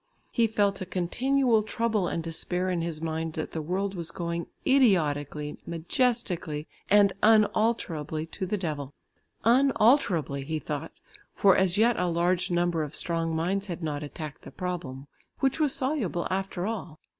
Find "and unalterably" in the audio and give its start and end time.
6.89-8.25